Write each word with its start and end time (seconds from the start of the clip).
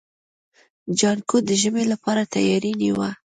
جانکو 0.99 1.37
د 1.47 1.49
ژمي 1.61 1.85
لپاره 1.93 2.21
تياری 2.33 2.71
نيوه. 2.81 3.09